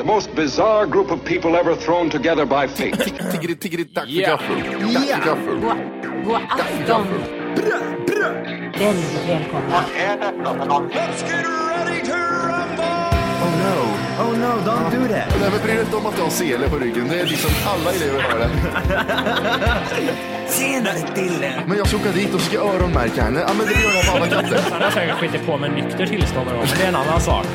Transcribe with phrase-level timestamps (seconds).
[0.00, 2.96] The most bizarre group of people ever thrown together by fate.
[3.32, 4.56] Tiggeri, tiggeri, dack för gaffel.
[4.94, 5.60] Dack för gaffel.
[6.24, 7.06] God, afton.
[8.78, 9.84] Väldigt välkomna.
[13.42, 13.76] Oh no,
[14.24, 15.40] oh no, don't do that.
[15.40, 17.08] Nej, men bry dig inte om att du har sele på ryggen.
[17.08, 18.50] Det är liksom alla elever har det.
[20.52, 21.62] Tjenare Dille!
[21.66, 23.40] Men jag ska åka dit och ska öronmärka henne.
[23.40, 24.60] Ja, men det gör jag på alla katter.
[24.72, 27.20] Han har säkert skitit på med nykter tillstånd någon gång, men det är en annan
[27.20, 27.46] sak.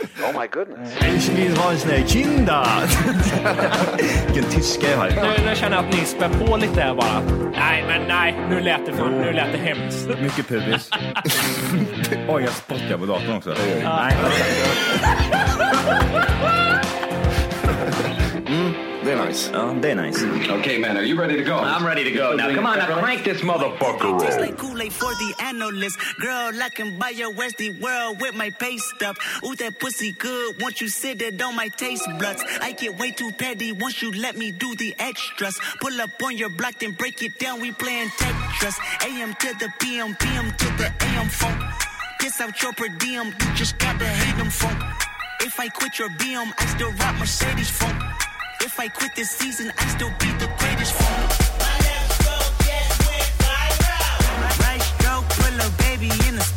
[1.16, 2.66] Ich vill ha en sån här kinda.
[4.26, 5.08] Vilken tyska jag har.
[5.10, 7.20] Nu, nu känner jag att ni spär på lite här bara.
[7.52, 10.08] Nej, men nej, nu lät det, för, nu lät det hemskt.
[10.20, 10.90] Mycket pubis.
[12.28, 13.54] Oj, jag spottar på datorn också.
[13.84, 14.16] Nej.
[19.04, 19.50] Det är nice.
[19.52, 20.24] Ja, det är nice.
[20.52, 21.56] okay, man, are you ready to go?
[21.58, 22.34] I'm ready to go.
[22.36, 25.98] Now come on, now crank this motherfucker Tastes like Kool-Aid for the analyst.
[26.20, 29.18] Girl, I can buy your Westy world with my pay stuff.
[29.44, 30.62] Ooh, that pussy good.
[30.62, 32.42] Once you sit it on my taste buds.
[32.62, 35.58] I get way too petty once you let me do the extras.
[35.82, 37.60] Pull up on your block, then break it down.
[37.60, 38.76] We playing Tetris.
[39.04, 41.58] AM to the PM, PM to the AM phone.
[42.20, 43.26] Piss out your per diem.
[43.26, 44.78] You just gotta hate them phone.
[45.40, 48.23] If I quit your BM, I still rock Mercedes phone.
[48.60, 51.28] If I quit this season, I still be the greatest phone.
[54.60, 56.53] Right stroke, pull a baby in a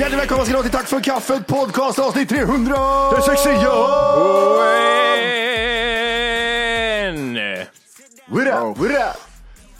[0.00, 2.74] Hjärtligt välkomna ska ni till Tack för kaffet podcast avsnitt 300!
[3.10, 3.50] Det är sexy,
[7.06, 7.36] En.
[8.26, 9.12] Hurra, hurra!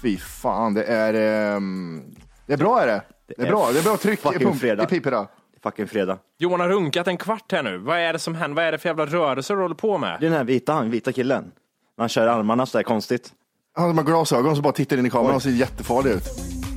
[0.03, 1.15] Fy fan, det är...
[1.57, 2.03] ehm,
[2.47, 3.03] det är bra är det.
[3.27, 4.83] Det är bra, det är bra tryck i, fucking pump, fredag.
[4.83, 5.27] i piporna.
[5.63, 6.19] Fucking fredag.
[6.39, 7.79] Johan har runkat en kvart här nu.
[7.79, 8.57] Vad är det som händer?
[8.57, 10.17] Vad är det för jävla rörelse du håller på med?
[10.21, 11.53] Det är den här vita, han, vita killen.
[11.99, 13.33] Han kör armarna sådär konstigt.
[13.75, 16.25] Han har glasögon som bara tittar in i kameran och ser jättefarlig ut.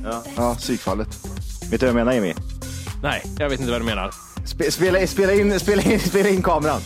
[0.04, 1.08] Ja, ja psykfallet.
[1.70, 2.34] Vet du vad jag menar Jimmy?
[3.04, 4.10] Nej, jag vet inte vad du menar.
[4.44, 6.80] Spe, spela, spela, in, spela, in, spela in kameran.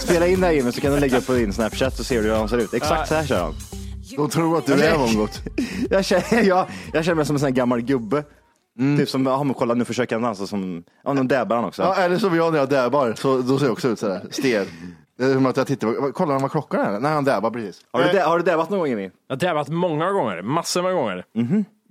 [0.00, 2.28] Spela in det Jimmy så kan du lägga upp på din Snapchat så ser du
[2.28, 2.74] hur han ser ut.
[2.74, 3.54] Exakt så här kör han.
[4.16, 5.42] De tror att du är något.
[5.90, 8.24] Jag känner, jag, jag känner mig som en sån här gammal gubbe.
[8.98, 11.82] Typ som, ja men kolla nu försöker han dansa som, ja nu dabbar han också.
[11.82, 14.66] Ja, eller som jag när jag dabbar, så då ser jag också ut sådär stel.
[15.20, 17.00] Som att jag tittar på, kolla vad klockan är.
[17.00, 17.80] Nej, han dabbar precis.
[17.90, 19.10] Har, du, har du dabbat någon gång Jimmy?
[19.28, 21.24] Jag har dabbat många gånger, massor med gånger.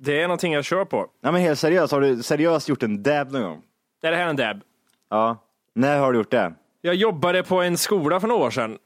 [0.03, 1.07] Det är någonting jag kör på.
[1.23, 3.61] Nej men helt seriöst, har du seriöst gjort en dab någon gång?
[4.03, 4.61] Är det här en dab?
[5.09, 5.37] Ja.
[5.75, 6.53] När har du gjort det?
[6.81, 8.77] Jag jobbade på en skola för några år sedan.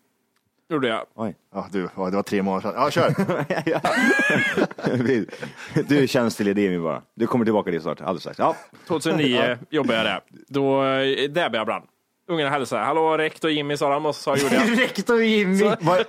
[0.69, 1.05] Gjorde jag.
[1.15, 1.35] Oj.
[1.53, 2.81] Ja, du, ja, det var tre månader sedan.
[2.81, 3.13] Ja, kör.
[5.87, 7.01] du känns till Jimmy bara.
[7.15, 8.39] Du kommer tillbaka dit snart, alldeles strax.
[8.39, 8.55] Ja.
[8.87, 10.21] 2009 jobbade jag där.
[10.47, 11.83] Då eh, dabbade jag ibland.
[12.27, 12.83] Ungarna hälsade.
[12.83, 14.77] Hallå rektor Jimmy sa de och så gjorde jag.
[14.79, 15.63] Rektor Jimmy!
[15.63, 16.05] Var,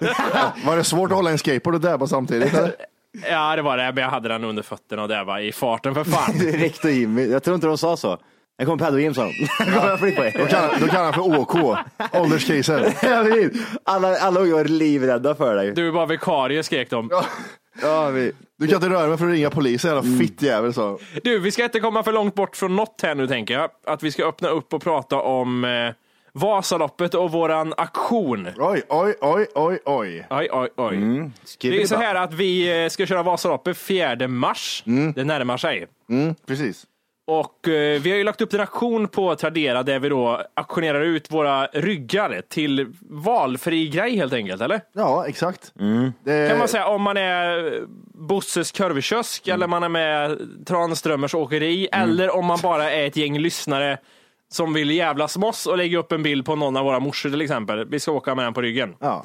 [0.67, 2.55] var det svårt att hålla en skateboard och dabba samtidigt?
[2.55, 2.75] Eller?
[3.31, 6.05] Ja det var det, men jag hade den under fötterna och dabba i farten för
[6.05, 6.35] fan.
[6.53, 7.27] Rektor Jimmy.
[7.27, 8.19] Jag tror inte de sa så.
[8.57, 9.33] Jag kommer Pedro Jim sa de.
[10.81, 11.57] Då kan han för OK,
[12.13, 12.93] ålderskrisen.
[13.85, 15.73] Alla, alla ungar var livrädda för dig.
[15.73, 17.11] Du är bara vikarie skrek de.
[17.83, 18.33] Ja, vi...
[18.59, 20.99] Du kan inte röra mig för att ringa polisen, jävla fittjävel sa.
[21.25, 23.71] Du, vi ska inte komma för långt bort från något här nu tänker jag.
[23.87, 25.71] Att vi ska öppna upp och prata om eh,
[26.37, 28.49] Vasaloppet och våran aktion.
[28.59, 30.27] Oj, oj, oj, oj, oj.
[30.31, 30.97] Oj, oj, oj.
[30.97, 31.33] Mm.
[31.61, 34.83] Det är så här att vi eh, ska köra Vasaloppet 4 mars.
[35.15, 35.87] Det närmar sig.
[36.11, 36.87] Mm, precis.
[37.27, 41.01] Och eh, vi har ju lagt upp en aktion på Tradera där vi då auktionerar
[41.01, 44.81] ut våra ryggar till valfri grej helt enkelt, eller?
[44.93, 45.73] Ja, exakt.
[46.25, 47.81] Det, Kan man säga om man är
[48.15, 53.39] Bosses korvkiosk eller man är med Tranströmers åkeri eller om man bara är ett gäng
[53.39, 53.99] lyssnare
[54.53, 57.31] som vill jävlas med oss och lägga upp en bild på någon av våra morsor
[57.31, 57.89] till exempel.
[57.89, 58.95] Vi ska åka med den på ryggen.
[59.01, 59.25] Ja.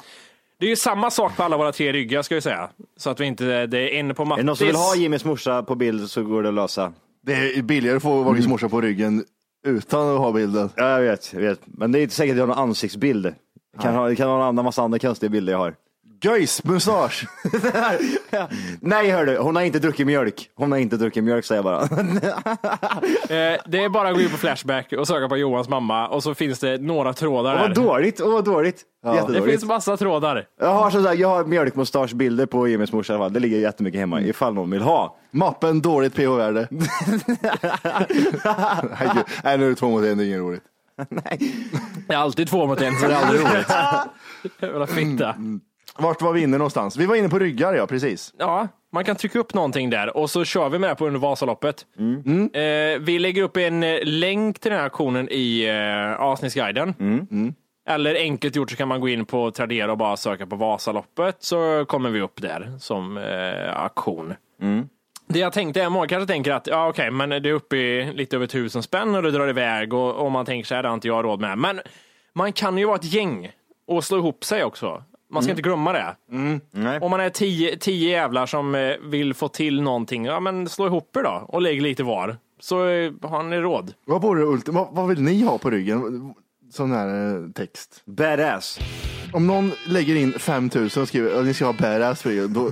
[0.58, 2.70] Det är ju samma sak på alla våra tre ryggar ska vi säga.
[2.96, 4.40] Så att vi inte, det är en på Är Mattis.
[4.42, 6.92] det någon som vill ha Jimmys morsa på bild så går det att lösa.
[7.26, 9.24] Det är billigare att få Vagis morsa på ryggen
[9.66, 10.70] utan att ha bilden.
[10.76, 11.60] Ja, jag vet, jag vet.
[11.66, 13.24] Men det är inte säkert att jag har någon ansiktsbild.
[13.24, 15.74] Det kan ha, kan ha en annan massa andra konstiga bilder jag har.
[16.22, 17.26] Göjs mustasch!
[18.80, 20.50] Nej hördu, hon har inte druckit mjölk.
[20.54, 21.82] Hon har inte druckit mjölk säger jag bara.
[23.22, 26.22] Eh, det är bara att gå in på Flashback och söka på Johans mamma och
[26.22, 27.74] så finns det några trådar Åh, vad där.
[27.74, 28.82] dåligt, åh vad dåligt.
[29.02, 29.44] Det Jättedåligt.
[29.50, 30.46] finns massa trådar.
[30.60, 33.32] Jag har, sådär, jag har mjölkmustaschbilder på Jimmys morsa i alla fall.
[33.32, 35.16] Det ligger jättemycket hemma ifall någon vill ha.
[35.30, 36.68] Mappen dåligt pH-värde.
[36.70, 36.86] Nej.
[39.44, 40.62] Nej, nu är det två mot en, det är inget roligt.
[42.08, 43.70] Det är alltid två mot en så det är aldrig roligt.
[44.60, 45.34] Jävla fitta.
[45.98, 46.96] Vart var vi inne någonstans?
[46.96, 48.34] Vi var inne på ryggar, ja precis.
[48.38, 51.86] Ja, man kan trycka upp någonting där och så kör vi med på under Vasaloppet.
[52.54, 56.94] Eh, vi lägger upp en eh, länk till den här aktionen i eh, avsnittsguiden.
[57.88, 61.36] Eller enkelt gjort så kan man gå in på Tradera och bara söka på Vasaloppet
[61.38, 64.34] så kommer vi upp där som eh, aktion.
[65.28, 68.12] Det jag tänkte är, många kanske tänker att ja, okej, men det är uppe i
[68.12, 70.88] lite över tusen spänn och det drar iväg och, och man tänker så här, det
[70.88, 71.58] har inte jag råd med.
[71.58, 71.80] Men
[72.32, 73.50] man kan ju vara ett gäng
[73.86, 75.02] och slå ihop sig också.
[75.32, 76.16] Man ska inte glömma det.
[76.70, 77.00] Nej.
[77.00, 80.86] Om man är tio, tio jävlar som eh, vill få till någonting, ja men slå
[80.86, 82.36] ihop er då och lägg lite var.
[82.60, 83.94] Så eh, har ni råd.
[84.04, 86.34] Vad, vore vad, vad vill ni ha på ryggen?
[86.72, 88.02] Sån här eh, text.
[88.04, 88.78] Badass.
[89.32, 92.70] Om någon lägger in 5000 och skriver att ni ska ha badass på ryggen, då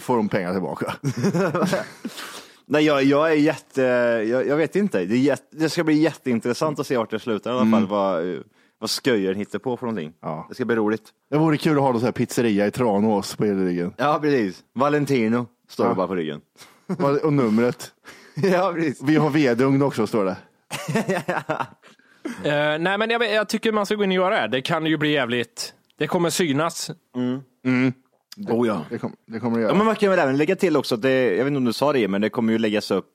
[0.00, 0.94] får de pengar tillbaka.
[2.68, 3.82] Nej, jag, jag är jätte,
[4.30, 5.04] jag, jag vet inte.
[5.04, 7.86] Det, är jätte, det ska bli jätteintressant att se vart det slutar i alla fall.
[7.86, 8.40] Vad, eh,
[8.78, 10.12] vad sköjaren hittar på för någonting.
[10.20, 10.46] Ja.
[10.48, 11.02] Det ska bli roligt.
[11.30, 13.94] Det vore kul att ha någon sån här pizzeria i Tranås på hela ryggen.
[13.96, 14.64] Ja, precis.
[14.74, 15.94] Valentino står det Ja.
[15.94, 16.40] bara på ryggen.
[17.22, 17.92] Och numret.
[18.34, 19.02] ja, precis.
[19.02, 20.36] Vi har vedugn också, står det.
[22.44, 24.48] Eh, nej men jag, jag tycker man ska gå in och göra det.
[24.48, 26.90] Det kan ju bli jävligt, det kommer synas.
[28.48, 28.84] Oh ja.
[28.90, 29.70] Det, kom, det kommer det göra.
[29.72, 31.64] Ja, men man kan väl även lägga till också, att det, jag vet inte om
[31.64, 33.06] du sa det, men det kommer ju läggas upp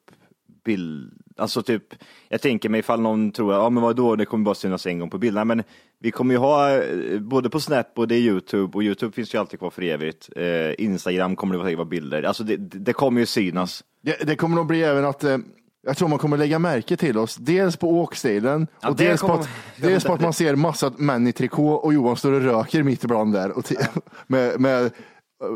[0.64, 1.84] bild, alltså typ,
[2.30, 5.10] jag tänker mig ifall någon tror, ja men vadå, det kommer bara synas en gång
[5.10, 5.64] på bilderna, men
[6.00, 9.34] vi kommer ju ha eh, både på Snap och det är Youtube, och Youtube finns
[9.34, 12.94] ju alltid kvar för evigt, eh, Instagram kommer det säkert vara bilder, alltså det, det
[12.94, 13.84] kommer ju synas.
[14.02, 15.38] Det, det kommer nog bli även att eh,
[15.84, 19.28] jag tror man kommer lägga märke till oss, dels på åkstilen Ja, och dels, på
[19.28, 19.50] kommer- att,
[19.82, 23.04] dels på att man ser massa män i trikå och Johan står och röker mitt
[23.04, 23.66] ibland där och
[24.28, 24.90] med, med eh,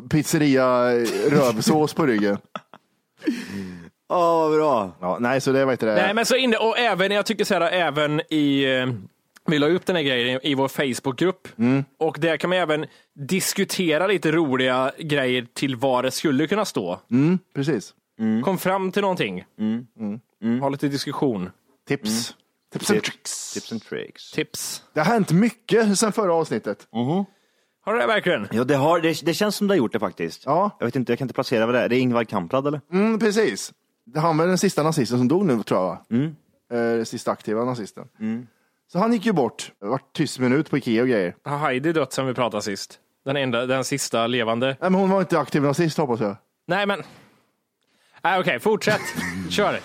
[0.09, 2.37] pizzeria eh, rövsås på ryggen.
[4.09, 4.91] Åh, vad bra!
[5.01, 5.95] Ja, nej, så det var inte det.
[5.95, 8.87] Nej men så inne, och även, jag tycker så här, även i, eh,
[9.47, 11.47] vi la upp den här grejen i vår Facebookgrupp
[11.99, 16.99] och där kan man även diskutera lite roliga grejer till vad det skulle kunna stå.
[17.11, 17.93] Mm, precis.
[18.43, 19.43] Kom fram till någonting.
[20.61, 21.49] Ha lite diskussion.
[21.87, 22.35] Tips.
[22.73, 23.53] Tips and tricks.
[23.53, 24.31] Tips and tricks.
[24.31, 24.83] Tips.
[24.93, 26.87] Det har hänt mycket sedan förra avsnittet.
[27.85, 28.47] Har du det verkligen?
[28.51, 30.43] Ja, det, har, det, det känns som det har gjort det faktiskt.
[30.45, 30.77] Ja.
[30.79, 31.89] Jag vet inte, jag kan inte placera vad det är.
[31.89, 32.81] Det är Ingvar Kamprad eller?
[32.91, 33.73] Mm, precis.
[34.05, 35.87] Det han var den sista nazisten som dog nu tror jag.
[35.87, 36.97] va?
[36.97, 38.05] Eh, sista aktiva nazisten.
[38.91, 41.35] Så han gick ju bort, vart tyst minut på Ikea och grejer.
[41.43, 42.99] Har Heidi dött sen vi pratade sist?
[43.25, 44.65] Den enda, den sista levande.
[44.67, 46.35] Nej, men hon var inte aktiv nazist hoppas jag.
[46.67, 47.03] Nej men.
[48.23, 49.01] Nej okej, fortsätt.
[49.49, 49.79] Kör.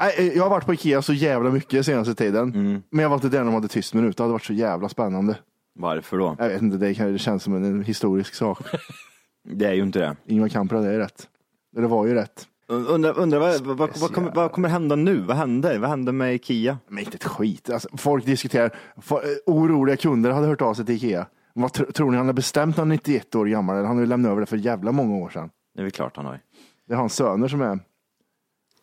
[0.00, 2.50] Nej, eh, Jag har varit på Ikea så jävla mycket senaste tiden.
[2.90, 4.16] Men jag var inte där när de hade tyst minut.
[4.16, 5.38] Det hade varit så jävla spännande.
[5.74, 6.36] Varför då?
[6.38, 8.58] Jag vet inte, det, känns som en, en historisk sak.
[9.50, 10.16] Det är ju inte det.
[10.26, 11.28] Ingvar Kamprad är rätt.
[11.72, 12.46] Det var ju rätt.
[12.70, 15.20] Undrar, undrar vad, vad, vad, kommer, vad kommer hända nu?
[15.20, 15.78] Vad händer?
[15.78, 16.78] Vad händer med Ikea?
[16.88, 17.70] Men inte ett skit.
[17.70, 18.74] Alltså, folk diskuterar.
[18.96, 21.26] Fo- eh, oroliga kunder hade hört av sig till Ikea.
[21.54, 23.76] Vad tr- tror ni han har bestämt när han är 91 år gammal?
[23.76, 25.50] Eller han har ju lämnat över det för jävla många år sedan.
[25.74, 26.40] Det är väl klart han har.
[26.86, 27.78] Det är hans söner som är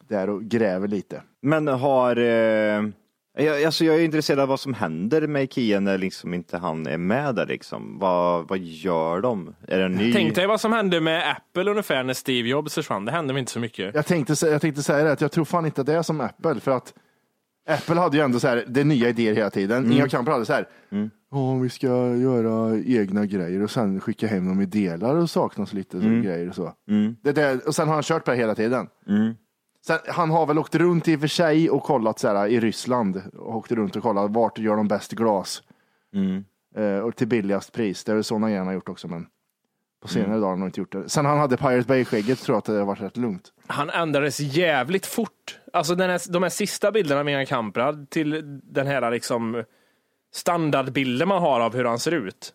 [0.08, 1.22] där och gräver lite.
[1.42, 2.16] Men har...
[2.18, 2.84] Eh,
[3.38, 6.88] jag, alltså jag är intresserad av vad som händer med Ikea när liksom inte han
[6.88, 8.00] är med där liksom.
[8.00, 9.56] Vad, vad gör de?
[9.68, 10.14] Är det en ny?
[10.14, 13.06] Tänk dig vad som hände med Apple ungefär när Steve Jobs försvann.
[13.06, 13.96] Det hände väl inte så mycket.
[13.96, 16.22] Jag tänkte, jag tänkte säga det, att jag tror fan inte att det är som
[16.22, 16.60] Apple.
[16.60, 16.94] För att
[17.70, 19.78] Apple hade ju ändå så här, det är nya idéer hela tiden.
[19.78, 19.92] Mm.
[19.92, 20.68] Ingvar Kamprad hade så här,
[21.32, 25.74] "Åh, vi ska göra egna grejer och sen skicka hem dem i delar och saknas
[25.74, 26.74] lite så grejer och så.
[27.22, 28.88] Det där, och sen har han kört på det hela tiden.
[29.88, 32.60] Sen, han har väl åkt runt i och för sig och kollat så här, i
[32.60, 33.22] Ryssland.
[33.38, 35.64] Och åkt runt och kollat vart gör de bäst glas.
[36.76, 38.04] Eh, och till billigast pris.
[38.04, 39.08] Det är väl sådana grejer han har gjort också.
[39.08, 39.28] Men
[40.02, 41.10] På senare dagar har han nog inte gjort det.
[41.10, 43.54] Sen han hade Pirate Bay-skägget tror jag att det har varit rätt lugnt.
[43.68, 45.60] Han ändrades jävligt fort.
[45.74, 49.64] Alltså den här, de här sista bilderna med Ian Kamprad till den här liksom
[50.36, 52.54] standardbilden man har av hur han ser ut.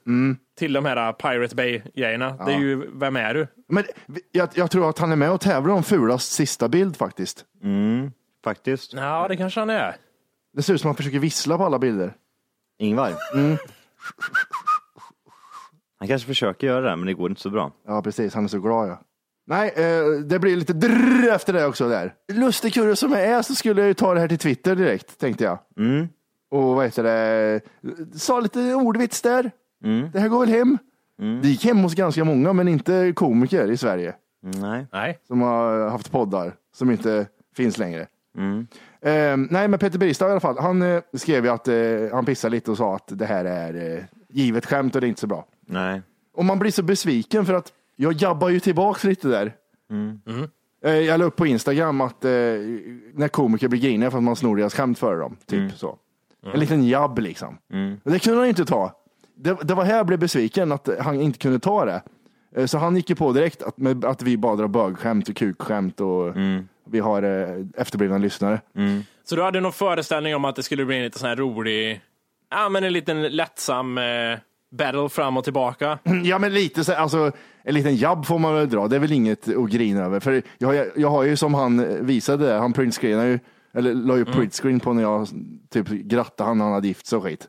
[0.59, 2.37] Till de här Pirate Bay-grejerna.
[2.47, 3.47] Det är ju, vem är du?
[3.69, 3.85] Men
[4.33, 7.45] jag, jag tror att han är med och tävlar om fulast sista bild faktiskt.
[7.63, 8.13] Mm,
[8.45, 8.93] faktiskt.
[8.93, 9.97] Ja, det kanske han är.
[10.57, 12.15] Det ser ut som att han försöker vissla på alla bilder.
[12.79, 13.15] Ingvar.
[15.99, 17.73] Han kanske försöker göra det, men det går inte så bra.
[17.87, 18.35] Ja, precis.
[18.35, 19.03] Han är så glad ja.
[19.47, 22.15] Nej, eh, det blir lite drrr efter det också där.
[22.33, 25.19] Lustig kurre som jag är så skulle jag ju ta det här till Twitter direkt,
[25.19, 25.59] tänkte jag.
[26.51, 27.61] Och vad heter det,
[28.19, 29.51] sa lite ordvits där.
[30.13, 30.79] Det här går väl hem.
[31.43, 34.87] Det gick hem hos ganska många, men inte komiker i Sverige Nej.
[34.93, 35.19] Nej.
[35.27, 37.27] som har haft poddar som inte
[37.57, 38.07] finns längre.
[39.03, 41.75] Eh, nej, men Peter Bristad i alla fall, han eh, skrev ju att eh,
[42.13, 45.09] han pissade lite och sa att det här är eh, givet skämt och det är
[45.09, 45.47] inte så bra.
[45.67, 46.03] Nej.
[46.35, 49.53] Och man blir så besviken för att jag jabbar ju tillbaks lite där.
[50.85, 54.37] Eh, Jag la upp på Instagram att eh, när komiker blir griniga för att man
[54.37, 55.37] snor deras skämt för dem.
[55.47, 55.99] Typ så.
[56.55, 57.59] En liten jabb liksom.
[57.69, 58.93] Men det kunde han inte ta.
[59.37, 62.03] Det, det var här jag blev besviken, att han inte kunde ta det.
[62.57, 65.37] Eh, Så han gick ju på direkt att, med, att vi bara drar bögskämt och
[65.37, 66.35] kukskämt och
[66.91, 68.61] vi har eh, efterblivna lyssnare.
[69.25, 72.01] Så du hade någon föreställning om att det skulle bli en lite sån här rolig,
[72.51, 74.05] ja men en liten lättsam eh,
[74.73, 75.99] battle fram och tillbaka.
[76.25, 77.33] Ja, men lite så, alltså,
[77.63, 78.89] en liten jabb får man väl dra.
[78.89, 80.21] Det är väl inget att grina över.
[80.21, 83.39] För jag, jag, jag har ju som han visade, där, han printscreenade ju,
[83.73, 85.29] eller la ju printscreen på när jag
[85.69, 87.49] typ grattade han när han hade gift sig och skit.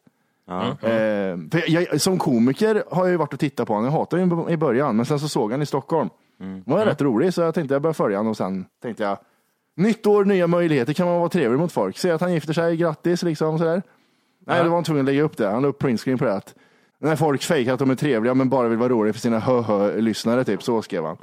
[0.82, 3.92] Eh, för jag, som komiker har jag ju varit och tittat på honom.
[3.92, 6.10] Jag hatade honom i början, men sen så såg han i Stockholm.
[6.66, 9.18] Det var rätt rolig, så jag tänkte jag började följa honom och sen tänkte jag,
[9.76, 11.98] nytt år, nya möjligheter, kan man vara trevlig mot folk.
[11.98, 13.82] Se att han gifter sig, grattis liksom sådär.
[14.46, 15.48] Nej, då var han tvungen att lägga upp det.
[15.48, 16.34] Han la upp printscreen på det.
[16.34, 16.56] Att
[17.00, 20.44] när folk fejkar att de är trevliga men bara vill vara roliga för sina hö-hö-lyssnare,
[20.44, 20.64] typ.
[20.64, 21.18] Så skrev han.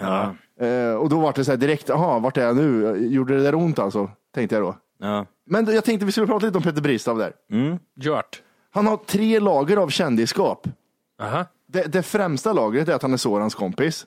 [0.00, 0.34] Ja.
[0.66, 2.96] Eh, och då var det så här direkt, jaha, vart är jag nu?
[2.96, 4.10] Gjorde det där ont alltså?
[4.34, 4.76] Tänkte jag då.
[4.98, 5.26] Ja.
[5.46, 7.32] Men jag tänkte vi skulle prata lite om Peter Bristav där.
[7.94, 8.42] Gjort.
[8.70, 10.68] Han har tre lager av kändisskap.
[11.22, 11.44] Aha.
[11.68, 14.06] Det, det främsta lagret är att han är Sorans kompis.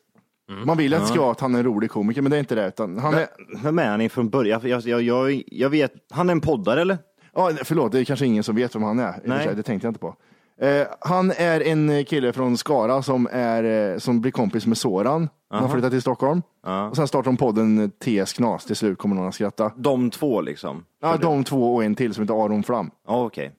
[0.65, 2.39] Man vill att det ska vara att han är en rolig komiker, men det är
[2.39, 2.67] inte det.
[2.67, 3.27] Utan han är,
[3.63, 4.61] Vem är han ifrån början?
[4.63, 6.97] Jag, jag, jag, jag vet, han är en poddare eller?
[7.33, 9.21] ja, förlåt, det är kanske ingen som vet vem han är.
[9.25, 9.49] Nej.
[9.55, 10.15] Det tänkte jag inte på.
[10.61, 15.29] Eh, han är en kille från Skara som, är, eh, som blir kompis med Soran.
[15.49, 16.41] Han har flyttat till Stockholm.
[16.89, 18.65] Och sen startar de podden TS Knas.
[18.65, 19.71] Till slut kommer någon att skratta.
[19.75, 20.85] De två liksom?
[21.01, 22.91] Ja, de två och en till som heter Aron Flam.
[23.07, 23.51] Ja, okej.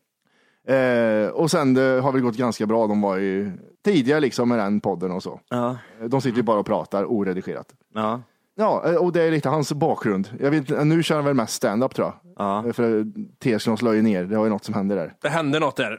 [0.69, 2.87] Eh, och sen det har väl gått ganska bra.
[2.87, 3.53] De var ju
[3.85, 5.41] tidiga liksom med den podden och så.
[5.49, 5.77] Ja.
[6.09, 7.67] De sitter ju bara och pratar oredigerat.
[7.95, 8.21] Ja.
[8.57, 10.29] Ja, eh, och det är lite hans bakgrund.
[10.41, 12.15] Jag vet, nu kör han väl mest stand-up tror jag.
[12.47, 12.67] Ja.
[12.67, 13.05] Eh, För
[13.39, 14.25] TS Knas la ju ner.
[14.25, 15.15] Det var ju något som hände där.
[15.23, 15.99] Det hände något där.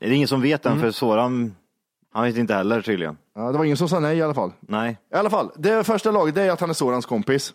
[0.00, 0.10] Mm.
[0.10, 1.54] Det är ingen som vet än, för Soran,
[2.12, 3.16] han vet inte heller tydligen.
[3.34, 4.52] Ja, det var ingen som sa nej i alla fall.
[4.60, 4.98] Nej.
[5.12, 7.54] I alla fall, det första laget det är att han är Sorans kompis.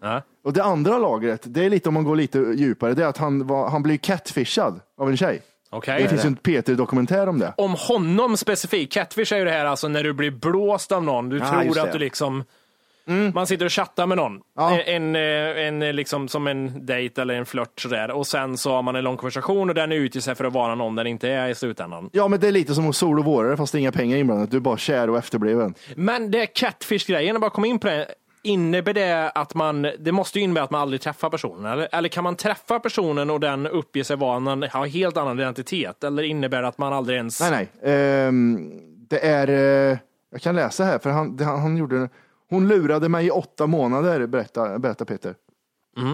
[0.00, 0.22] Ja.
[0.44, 3.18] Och det andra lagret, det är lite om man går lite djupare, det är att
[3.18, 5.42] han, var, han blir catfishad av en tjej.
[5.70, 6.02] Okej.
[6.02, 7.54] Det finns ju en Peter-dokumentär om det.
[7.56, 11.28] Om honom specifikt, catfish är ju det här alltså när du blir blåst av någon.
[11.28, 11.92] Du Ja, tror att det.
[11.92, 12.44] du liksom
[13.34, 14.40] Man sitter och chattar med någon.
[14.56, 14.80] Ja.
[14.80, 18.10] En, en, en, liksom som en dejt eller en flört sådär.
[18.10, 20.74] Och sen så har man en lång konversation och den utger sig för att vara
[20.74, 22.10] någon den inte är i slutändan.
[22.12, 24.16] Ja, men det är lite som hos sol och vårare fast det är inga pengar
[24.16, 24.50] inblandat.
[24.50, 25.74] Du är bara kär och efterbliven.
[25.96, 28.06] Men det catfish-grejen, jag bara kom in på det.
[28.46, 31.72] Innebär det att man, det måste ju innebära att man aldrig träffar personen?
[31.72, 35.40] Eller, eller kan man träffa personen och den uppger sig vara en har helt annan
[35.40, 36.04] identitet?
[36.04, 37.40] Eller innebär det att man aldrig ens...
[37.40, 37.50] Nej,
[37.82, 37.94] nej.
[37.94, 38.70] Ehm,
[39.08, 39.98] det är, eh,
[40.30, 42.08] jag kan läsa här, för han, det, han, han gjorde,
[42.54, 45.34] hon lurade mig i åtta månader, berättar, berättar Peter.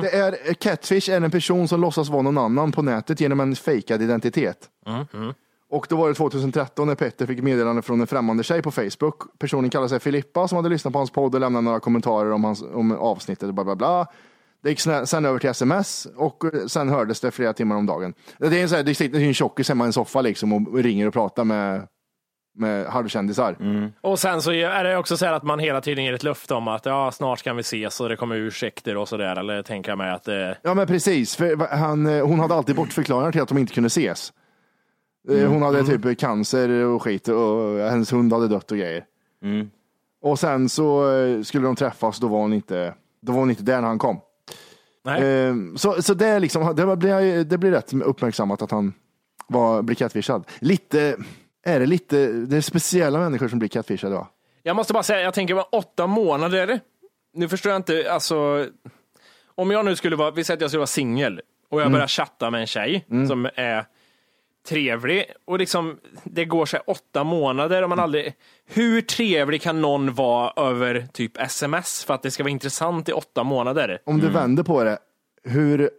[0.03, 3.57] Det är, catfish är en person som låtsas vara någon annan på nätet genom en
[3.57, 4.69] fejkad identitet.
[5.71, 9.39] Och då var det 2013 när Petter fick meddelande från en främmande tjej på Facebook.
[9.39, 12.45] Personen kallade sig Filippa som hade lyssnat på hans podd och lämnat några kommentarer om,
[12.45, 14.07] hans, om avsnittet bla bla bla.
[14.63, 18.15] Det gick sen över till sms och eh, sen hördes det flera timmar om dagen.
[18.39, 20.79] Det är en, sån här, det sitter en tjockis hemma i en soffa liksom och
[20.79, 21.87] ringer och pratar med,
[22.61, 23.57] med halvkändisar.
[24.01, 26.55] Och sen så är det också så här att man hela tiden ger ett löfte
[26.55, 29.37] om att ja, snart kan vi ses och det kommer ursäkter och sådär.
[29.39, 30.57] Eller tänker jag mig att det...
[30.63, 33.87] Ja men precis, för han, eh, hon hade alltid bortförklaringar till att de inte kunde
[33.87, 34.33] ses.
[35.31, 39.05] Eh, Hon hade typ cancer och skit och hennes hund hade dött och grejer.
[40.23, 43.63] Och sen så eh, skulle de träffas, då var hon inte, då var hon inte
[43.63, 44.21] där när han kom.
[45.05, 45.23] Nej.
[45.23, 48.93] Eh, Så, så det, är liksom, det, blir, det blir rätt uppmärksammat att han
[49.49, 50.45] var, blir catfishad.
[50.59, 51.17] Lite,
[51.65, 54.29] är det lite, det är speciella människor som blir catfishade va?
[54.63, 56.81] Jag måste bara säga, jag tänker bara åtta månader.
[57.35, 58.67] Nu förstår jag inte, alltså.
[59.55, 61.41] Om jag nu skulle vara, vi säger att jag skulle vara singel
[61.71, 63.85] och jag börjar chatta med en tjej som är
[64.69, 68.35] trevlig och liksom det går sig åtta månader och man aldrig...
[68.67, 73.13] Hur trevlig kan någon vara över typ sms för att det ska vara intressant i
[73.13, 73.99] åtta månader?
[74.07, 74.99] Om du vänder på det,
[75.43, 75.91] hur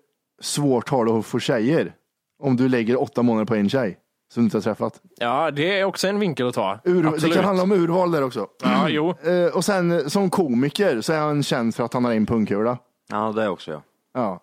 [0.41, 1.93] svårt har du att få tjejer?
[2.39, 3.97] Om du lägger åtta månader på en tjej
[4.33, 5.01] som du inte har träffat.
[5.17, 6.79] Ja, det är också en vinkel att ta.
[6.83, 8.47] Ur, det kan handla om urval där också.
[8.63, 9.13] Ja, jo.
[9.23, 12.25] Eh, och sen eh, som komiker så är han känd för att han har en
[12.25, 12.77] pungkula.
[13.09, 13.81] Ja, det också ja.
[14.13, 14.39] Ja.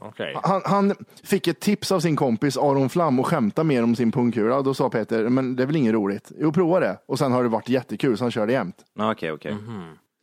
[0.00, 0.36] Okej.
[0.42, 4.12] Han, han fick ett tips av sin kompis Aron Flam och skämta mer om sin
[4.12, 4.62] pungkula.
[4.62, 6.32] Då sa Peter, men det är väl inget roligt?
[6.38, 6.98] Jo, prova det.
[7.06, 8.76] Och sen har det varit jättekul, så han körde jämt.
[8.94, 9.56] Ja, Okej, okej.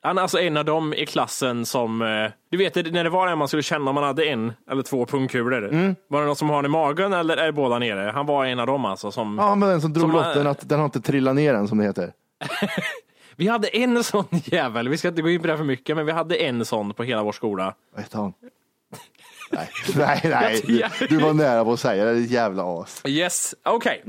[0.01, 3.27] Han är alltså en av dem i klassen som, eh, du vet när det var
[3.27, 5.95] en man skulle känna om man hade en eller två pungkulor.
[6.07, 8.11] Var det någon som har den i magen eller är båda nere?
[8.11, 10.45] Han var en av dem alltså som, Ja, han var den som drog Som, lotten
[10.45, 12.13] eh, att den har inte trillat ner än, som det heter.
[13.35, 16.05] vi hade en sån jävel, vi ska inte gå in på det för mycket, men
[16.05, 17.73] vi hade en sån på hela vår skola.
[17.93, 18.33] Vad hette han?
[19.51, 20.61] nej, nej, nej.
[20.99, 23.01] Du, du var nära på att säga det, ditt jävla as.
[23.05, 24.03] Yes, okej.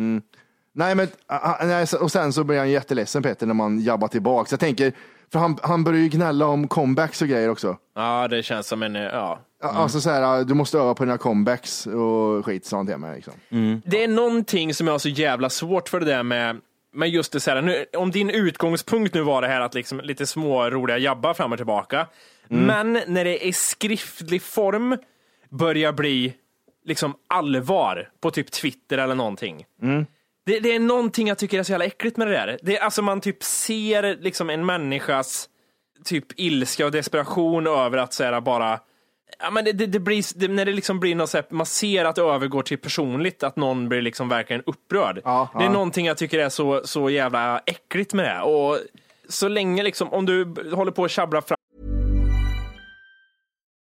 [0.72, 4.08] Nej, men ah, ah, nej, och sen så blir han jätteledsen Peter när man jabbar
[4.08, 4.50] tillbaks.
[4.50, 4.92] Jag tänker,
[5.32, 7.76] för han, han börjar ju gnälla om comebacks och grejer också.
[7.94, 9.40] Ja, det känns som en, ja.
[9.62, 12.98] Ja, Alltså så här, du måste öva på dina comebacks och skit, sa han till
[12.98, 13.16] mig.
[13.16, 13.34] Liksom.
[13.84, 16.60] Det är någonting som jag har så jävla svårt för det där med
[16.92, 20.00] men just det så här, nu, om din utgångspunkt nu var det här att liksom
[20.00, 22.06] lite små roliga jabbar fram och tillbaka.
[22.48, 24.96] Men när det i skriftlig form
[25.50, 26.34] börjar bli
[26.84, 29.64] liksom allvar på typ Twitter eller någonting.
[30.48, 32.58] Det, det är någonting jag tycker är så jävla äckligt med det där.
[32.62, 35.48] Det är, alltså man typ ser liksom en människas
[36.04, 38.80] typ ilska och desperation över att så här, bara
[39.38, 41.66] Ja, men det, det, det blir, det, när det liksom blir något så här, man
[41.66, 45.20] ser att det övergår till personligt, att någon blir liksom verkligen upprörd.
[45.24, 45.72] Ja, det är ja.
[45.72, 48.40] någonting jag tycker är så, så jävla äckligt med det.
[48.40, 48.78] Och
[49.28, 51.58] så länge liksom, om du håller på att tjabbla fram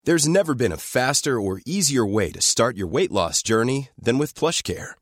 [0.06, 4.18] There's never been a faster or easier way to start your weight loss journey than
[4.18, 5.01] with PlushCare.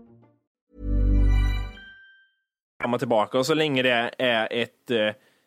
[2.83, 4.97] Och tillbaka och så länge det är ett, eh,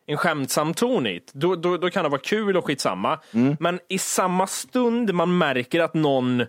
[0.06, 3.18] en skämtsam ton i då, då, då kan det vara kul och skitsamma.
[3.60, 6.42] Men i samma stund man märker att någon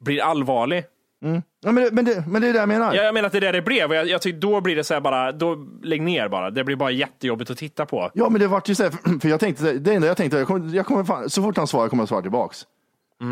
[0.00, 0.84] blir allvarlig,
[1.60, 2.94] Ja, men, det, men, det, men det är det jag menar.
[2.94, 3.92] Ja, jag menar att det är det det blev.
[3.92, 6.50] Jag, jag tycker då blir det så här bara, då lägg ner bara.
[6.50, 8.10] Det blir bara jättejobbigt att titta på.
[8.14, 10.46] Ja, men det vart ju så här, för- jag tänkte, det enda jag tänkte, jag
[10.46, 12.66] kommer, jag kommer fan, så fort han svarar kommer jag svara tillbaks.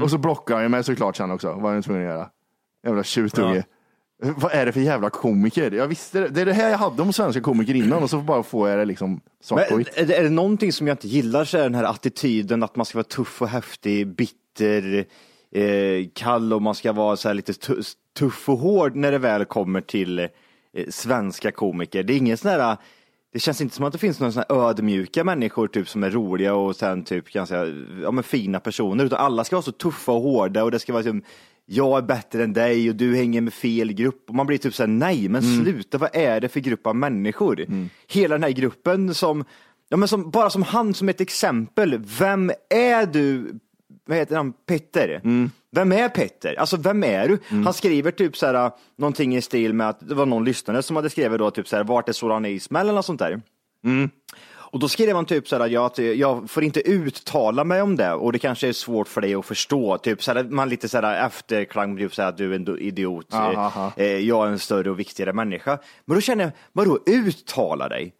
[0.03, 2.29] Och så blockar han mig såklart sen också, vad är jag tvungen att göra.
[2.87, 3.64] Jävla tjutunge.
[4.18, 5.70] Vad är det för jävla komiker?
[5.70, 6.29] Jag visste det.
[6.29, 8.79] Det är det här jag hade om svenska komiker innan och så bara får jag
[8.79, 9.88] det liksom svart på vitt.
[9.94, 12.76] är, det, är det någonting som jag inte gillar så är den här attityden att
[12.76, 15.05] man ska vara tuff och häftig, bitter,
[15.55, 17.83] eh, kall och man ska vara så här lite tu-
[18.18, 20.29] tuff och hård när det väl kommer till eh,
[20.88, 22.02] svenska komiker.
[22.02, 22.76] Det är ingen sån här
[23.33, 26.55] det känns inte som att det finns några här ödmjuka människor typ som är roliga
[26.55, 27.64] och sen typ ganska
[28.02, 30.92] ja, men fina personer utan alla ska vara så tuffa och hårda och det ska
[30.92, 31.22] vara som
[31.66, 34.74] jag är bättre än dig och du hänger med fel grupp och man blir typ
[34.74, 37.66] såhär nej men sluta vad är det för grupp av människor?
[38.09, 39.44] Hela den här gruppen som,
[39.88, 43.59] ja men som, bara som han som ett exempel, vem är du
[44.09, 45.20] vad heter han, Petter?
[45.72, 46.55] Vem är Petter?
[46.61, 47.38] Alltså vem är du?
[47.64, 50.96] Han skriver typ så här, någonting i stil med att det var någon lyssnare som
[50.96, 53.40] hade skrivit då typ så här, vart är Soran Ismail eller något sånt där.
[54.76, 57.96] Och då skrev han typ så här, ja, att jag får inte uttala mig om
[57.96, 59.98] det och det kanske är svårt för dig att förstå.
[59.98, 62.78] Typ så här, man lite så här efterklang, typ så här, att du är en
[62.78, 63.92] idiot, Aha, eh, aha.
[63.96, 65.78] eh, jag är en större och viktigare människa.
[66.04, 68.12] Men då känner jag, vadå uttala dig?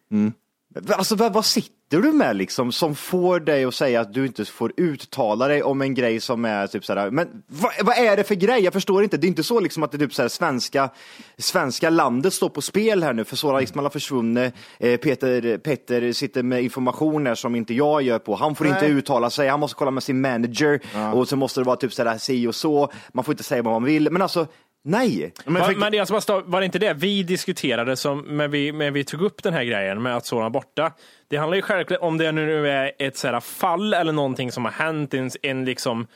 [0.89, 4.45] Alltså vad, vad sitter du med liksom som får dig att säga att du inte
[4.45, 8.25] får uttala dig om en grej som är typ såhär, men vad, vad är det
[8.25, 8.65] för grej?
[8.65, 9.17] Jag förstår inte.
[9.17, 10.91] Det är inte så liksom att det typ såhär svenska,
[11.39, 14.55] svenska landet står på spel här nu för Soran Ismail har försvunnit.
[14.79, 18.35] Eh, Peter, Peter sitter med information här som inte jag gör på.
[18.35, 18.91] Han får inte Nej.
[18.91, 20.81] uttala sig, han måste kolla med sin manager
[21.15, 22.93] och så måste det vara typ såhär si och så.
[23.13, 24.11] Man får inte säga vad man vill.
[24.11, 24.47] Men alltså
[24.89, 25.33] Nej.
[25.47, 28.73] Men fick- Men det, alltså bara var det inte det vi diskuterade som, när, vi,
[28.73, 30.93] när vi tog upp den här grejen med att Soran borta?
[31.29, 34.73] Det handlar ju självklart om det nu är ett så fall eller någonting som har
[34.73, 36.07] hänt, en, en liksom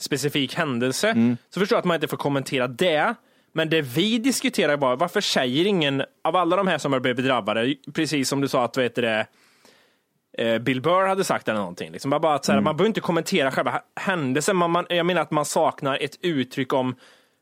[0.00, 1.36] specifik händelse, Mm.
[1.50, 3.14] så förstår jag att man inte får kommentera det.
[3.52, 7.24] Men det vi diskuterar var, varför säger ingen av alla de här som har blivit
[7.24, 9.26] drabbade, precis som du sa att vet det,
[10.38, 11.92] eh, Bill Burr hade sagt eller någonting.
[11.92, 12.64] Liksom bara, att, så Mm.
[12.64, 16.18] här, Man behöver inte kommentera själva händelsen, man, man, jag menar att man saknar ett
[16.22, 16.94] uttryck om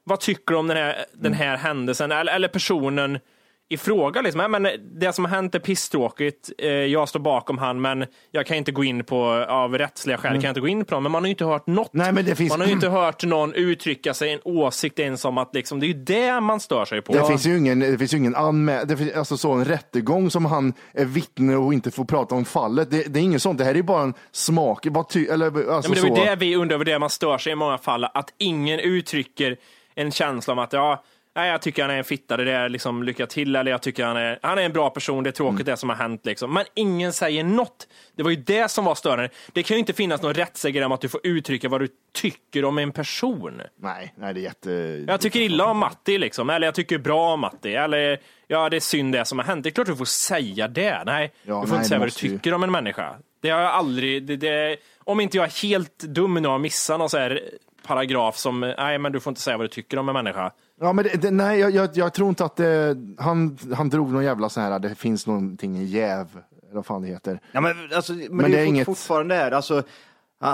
[0.07, 1.39] vad tycker du om den här, den Mm.
[1.49, 3.19] här händelsen eller, eller personen
[3.69, 4.21] i fråga.
[4.21, 4.41] Liksom.
[4.41, 4.69] Ja, men
[5.01, 8.73] det som har hänt är pisstråkigt, eh, jag står bakom han men jag kan inte
[8.73, 11.03] gå in på, av rättsliga skäl, kan jag inte gå in på dem.
[11.03, 11.95] Men man har ju inte hört något.
[11.95, 12.05] Mm.
[12.05, 15.25] Nej, men det finns- Man har ju inte hört någon uttrycka sig en åsikt ens
[15.25, 17.13] om att liksom, det är ju det man stör sig på.
[17.13, 20.31] Det finns ju ingen, det finns ju ingen anmä- det finns, alltså så en rättegång
[20.31, 22.91] som han är vittne och inte får prata om fallet.
[22.91, 23.59] Det, det är inget sånt.
[23.59, 24.87] Det här är bara en smak.
[24.91, 26.31] Vad ty, eller, alltså Ja, men det är så.
[26.31, 29.57] det vi undrar över det man stör sig i många fall, att ingen uttrycker
[29.97, 31.05] en känsla om att ja,
[31.37, 34.05] nej, jag tycker han är en fitta, det är liksom lycka till, eller jag tycker
[34.05, 35.65] han är, han är en bra person, det är tråkigt Mm.
[35.73, 36.53] det som har hänt liksom.
[36.55, 37.89] Men ingen säger något.
[38.17, 39.29] Det var ju det som var störande.
[39.53, 42.65] Det kan ju inte finnas någon rättssäker om att du får uttrycka vad du tycker
[42.65, 43.63] om en person.
[43.81, 45.05] Nej, nej, det är jätte...
[45.09, 48.77] Jag tycker illa om Matti liksom, eller jag tycker bra om Matti, eller ja, det
[48.77, 49.63] är synd det som har hänt.
[49.65, 51.03] Det är klart du får säga det.
[51.07, 53.15] Nej, Ja, du får nej, inte säga vad du måste ju- tycker om en människa.
[53.43, 56.59] Det har jag aldrig, det, det, om inte jag är helt dum nu och har
[56.59, 57.41] missat någon så här
[57.87, 60.51] paragraf som, nej men du får inte säga vad du tycker om en människa.
[60.81, 64.13] Ja, men det, det, nej, jag, jag, jag tror inte att det, han, han drog
[64.13, 66.27] någon jävla sån här, det finns någonting i jäv,
[66.65, 67.41] eller vad fan det heter.
[67.53, 69.57] Ja, men alltså, men, Men det det är är fort- inget- fortfarande.
[69.57, 69.83] Alltså,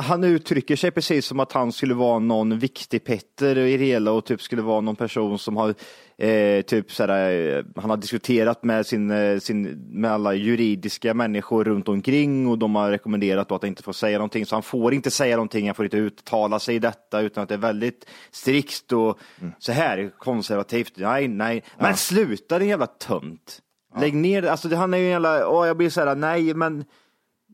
[0.01, 4.13] han uttrycker sig precis som att han skulle vara någon viktig Petter i det hela
[4.13, 5.75] och typ skulle vara någon person som har
[6.19, 11.65] eh, typ sådär, eh, han har diskuterat med sin, eh, sin, med alla juridiska människor
[11.65, 14.47] runt omkring och de har rekommenderat att han inte får säga någonting.
[14.47, 17.49] Så han får inte säga någonting, han får inte uttala sig i detta utan att
[17.49, 19.19] det är väldigt strikt och
[19.59, 20.93] så här konservativt.
[20.97, 23.59] Nej, nej, men sluta din jävla tönt.
[24.01, 24.51] Lägg ner det.
[24.51, 26.85] Alltså det- han är ju en jävla, åh jag blir såhär, nej men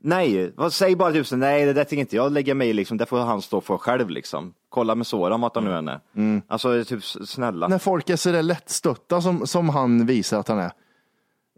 [0.02, 2.96] Nej, säg bara typ så, nej det där tänker inte jag lägga mig i liksom,
[2.96, 4.54] det får han stå för själv liksom.
[4.68, 6.00] Kolla med Soran vart han nu än är.
[6.48, 7.68] Alltså typ snälla.
[7.68, 10.72] När folk är så där lättstötta som, som han visar att han är.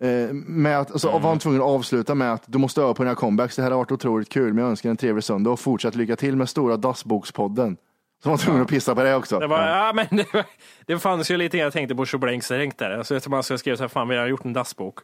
[0.03, 3.03] Eh, med att, alltså, var han tvungen att avsluta med att du måste öva på
[3.03, 3.57] dina comebacks.
[3.57, 6.17] Det här har varit otroligt kul, men jag önskar en trevlig söndag och fortsätt lycka
[6.17, 7.77] till med stora Dassbokspodden.
[8.23, 9.39] Så var tvungen att pissa på det också.
[9.39, 9.93] Det, var, ja.
[9.95, 10.45] men det, var,
[10.87, 12.91] det fanns ju lite jag tänkte på Tjoblängs dränk där.
[12.91, 14.99] Alltså, jag man ska skriva så här, fan vi har gjort en dassbok.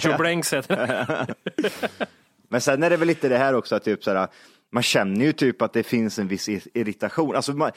[0.00, 1.34] Tjoblängs heter det.
[2.48, 4.28] Men sen är det väl lite det här också att typ så här,
[4.72, 7.36] man känner ju typ att det finns en viss ir- irritation.
[7.36, 7.70] Alltså man,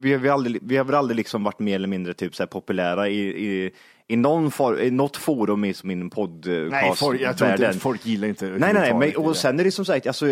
[0.00, 2.46] vi, har, vi, aldrig, vi har väl aldrig liksom varit mer eller mindre typ så
[2.46, 3.72] populära i, i,
[4.10, 6.70] i, någon for, i något forum i som min podcast.
[6.70, 9.64] Nej, folk, jag tror inte, folk gillar inte Nej, nej, nej, men, och sen är
[9.64, 10.26] det som sagt, alltså,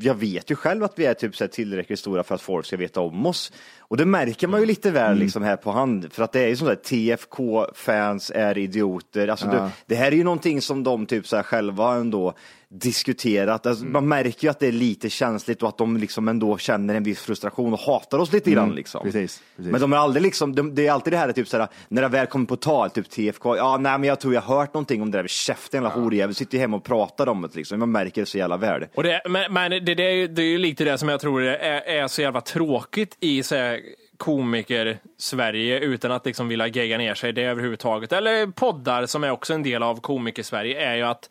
[0.00, 2.66] jag vet ju själv att vi är typ så här tillräckligt stora för att folk
[2.66, 3.52] ska veta om oss.
[3.78, 5.18] Och det märker man ju lite väl Mm.
[5.18, 9.28] liksom här på hand, för att det är ju som sagt TFK-fans är idioter.
[9.28, 9.52] Alltså, Ja.
[9.52, 12.34] det, det här är ju någonting som de typ så här själva ändå
[12.70, 13.66] diskuterat.
[13.66, 13.92] Alltså, Mm.
[13.92, 17.02] Man märker ju att det är lite känsligt och att de liksom ändå känner en
[17.02, 18.64] viss frustration och hatar oss lite grann.
[18.64, 19.02] Mm, Liksom.
[19.02, 19.72] precis, precis.
[19.72, 22.08] Men de är aldrig liksom, de, det är alltid det här typ såhär, när det
[22.08, 25.02] väl kommer på tal, typ TFK, ja nej men jag tror jag har hört någonting
[25.02, 27.92] om det där käften, jävla horjävel, sitter ju hemma och pratar om det liksom, man
[27.92, 28.84] märker det så jävla väl.
[28.94, 31.20] Och det, men men det, det, är ju, det är ju lite det som jag
[31.20, 33.80] tror är, är så jävla tråkigt i så här,
[34.16, 38.12] komiker-Sverige utan att liksom vilja gegga ner sig det överhuvudtaget.
[38.12, 41.30] Eller poddar som är också en del av komiker-Sverige är ju att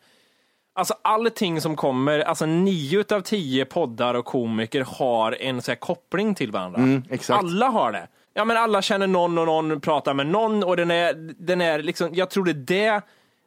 [0.77, 5.75] Alltså allting som kommer, alltså nio av tio poddar och komiker har en så här
[5.75, 6.81] koppling till varandra.
[6.81, 7.03] Mm.
[7.29, 8.07] Alla har det.
[8.33, 11.81] Ja men alla känner någon och någon pratar med någon och den är, den är
[11.81, 13.01] liksom, jag tror det är det,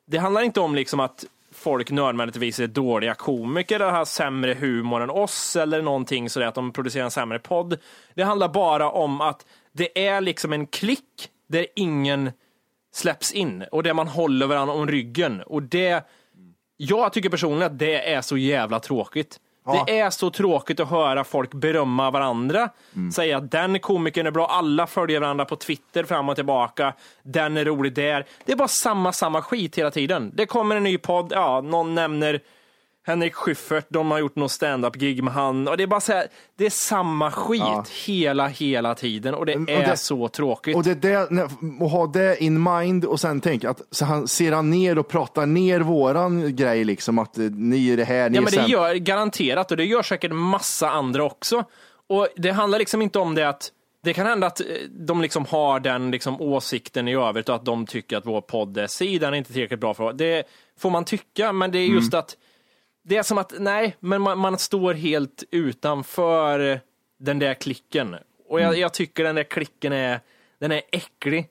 [0.06, 5.02] det handlar inte om liksom att folk nödvändigtvis är dåliga komiker eller har sämre humor
[5.02, 7.78] än oss eller någonting sådär att de producerar en sämre podd.
[8.14, 12.30] Det handlar bara om att det är liksom en klick där ingen
[12.92, 16.04] släpps in och där man håller varandra om ryggen och det
[16.82, 19.40] jag tycker personligen att det är så jävla tråkigt.
[19.64, 19.84] Ja.
[19.86, 22.68] Det är så tråkigt att höra folk berömma varandra.
[23.14, 26.94] Säga att den komikern är bra, alla följer varandra på Twitter fram och tillbaka.
[27.22, 28.26] Den är rolig där.
[28.44, 30.32] Det är bara samma, samma skit hela tiden.
[30.34, 32.40] Det kommer en ny podd, ja, någon nämner
[33.06, 35.68] Henrik Schyffert, de har gjort någon stand-up-gig med han.
[35.68, 36.26] Och det är bara så här,
[36.58, 37.84] det är samma skit Ja.
[38.06, 39.34] hela, hela tiden.
[39.34, 40.76] Och det Och är det- så tråkigt.
[40.76, 41.48] Och det är det, när-
[41.82, 45.08] och ha det in mind och sen tänka att så han ser han ner och
[45.08, 48.44] pratar ner våran grej liksom att eh, ni är det här, ni Ja, är men
[48.44, 48.70] det sämre.
[48.70, 51.64] gör garanterat och det gör säkert massa andra också.
[52.08, 53.70] Och det handlar liksom inte om det att
[54.02, 54.66] det kan hända att eh,
[55.06, 58.78] de liksom har den liksom åsikten i övrigt och att de tycker att vår podd
[58.78, 60.42] är si, den är inte tillräckligt bra för Det
[60.78, 62.36] får man tycka, men det är just att
[63.10, 66.80] det är som att, nej, men man, man står helt utanför
[67.18, 68.16] den där klicken.
[68.48, 70.20] Och jag, jag tycker den där klicken är
[70.58, 71.48] Den är äcklig.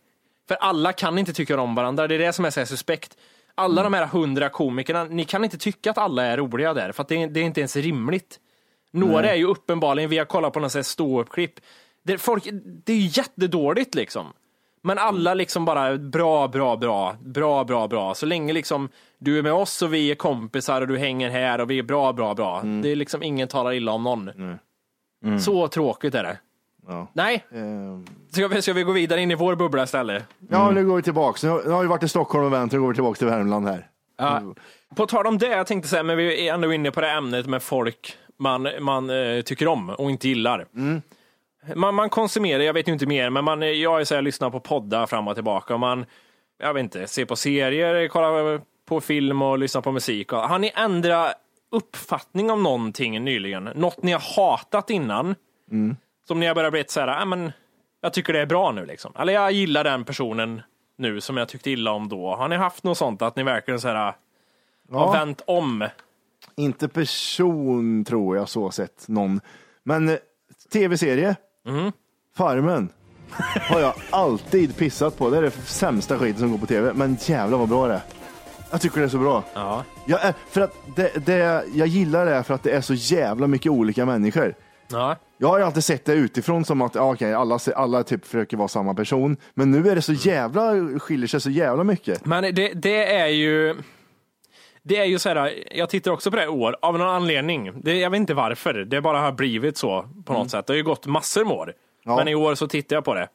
[0.47, 3.17] För alla kan inte tycka om varandra, det är det som är så suspekt.
[3.55, 7.01] Alla de här hundra komikerna, ni kan inte tycka att alla är roliga där, för
[7.01, 8.39] att det, är, det är inte ens rimligt.
[8.91, 9.31] Några Nej.
[9.31, 11.59] är ju uppenbarligen, vi har kollat på här ståuppklipp,
[12.03, 12.47] det, är folk,
[12.85, 14.33] det är ju jättedåligt liksom.
[14.81, 18.13] Men alla liksom bara bra, bra, bra, bra, bra, bra.
[18.13, 21.61] Så länge liksom du är med oss och vi är kompisar och du hänger här
[21.61, 22.61] och vi är bra, bra, bra.
[22.61, 24.31] Det är liksom ingen talar illa om någon.
[25.39, 26.37] Så tråkigt är det.
[26.87, 27.07] Ja.
[27.13, 30.23] Nej, Ehm, ska vi, ska vi gå vidare in i vår bubbla istället?
[30.49, 31.43] Ja, nu går vi tillbaks.
[31.43, 33.87] Nu har vi varit i Stockholm och vänt, nu går vi tillbaka till Värmland här.
[34.17, 34.41] Ja.
[34.95, 37.47] På tal om det, jag tänkte säga, men vi är ändå inne på det ämnet
[37.47, 40.65] med folk man, man eh, tycker om och inte gillar.
[41.75, 44.49] Man, man konsumerar, jag vet ju inte mer, men man, jag är så här, lyssnar
[44.49, 46.05] på poddar fram och tillbaka och man,
[46.59, 50.33] jag vet inte, ser på serier, kollar på film och lyssnar på musik.
[50.33, 51.33] Och, har ni ändrat
[51.71, 53.63] uppfattning om någonting nyligen?
[53.63, 55.35] Något ni har hatat innan?
[56.27, 57.51] Som ni har börjat bli så här, "Ah, men
[58.01, 59.13] jag tycker det är bra nu liksom.
[59.19, 60.61] Eller jag gillar den personen
[60.97, 62.35] nu som jag tyckte illa om då.
[62.35, 64.15] Har ni haft något sånt att ni verkligen så här, har
[64.91, 65.11] Ja.
[65.11, 65.87] vänt om?
[66.57, 69.41] Inte person tror jag så sett någon.
[69.83, 70.15] Men eh,
[70.73, 71.35] tv-serie, Mm.
[72.37, 72.89] Farmen,
[73.69, 75.29] har jag alltid pissat på.
[75.29, 76.93] Det är det sämsta skiten som går på tv.
[76.93, 78.01] Men jävlar vad bra det är.
[78.71, 79.43] Jag tycker det är så bra.
[79.53, 79.83] Ja.
[80.05, 83.47] Jag, är, för att det, det, jag gillar det för att det är så jävla
[83.47, 84.53] mycket olika människor.
[84.91, 85.15] Ja.
[85.37, 88.57] Jag har ju alltid sett det utifrån som att ja, okej, alla, alla typ försöker
[88.57, 89.37] vara samma person.
[89.53, 92.25] Men nu är det så jävla, skiljer sig så jävla mycket.
[92.25, 93.75] Men det, det är ju...
[94.89, 97.71] Det är ju så här, jag tittar också på det i år, av någon anledning.
[97.81, 100.67] Det, jag vet inte varför, det bara har blivit så på något sätt.
[100.67, 101.73] Det har ju gått massor med år.
[102.03, 102.15] Ja.
[102.15, 103.29] Men i år så tittar jag på det.